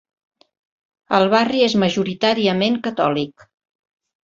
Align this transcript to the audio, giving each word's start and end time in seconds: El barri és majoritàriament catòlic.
El 1.17 1.29
barri 1.35 1.61
és 1.67 1.77
majoritàriament 1.85 2.81
catòlic. 2.91 3.49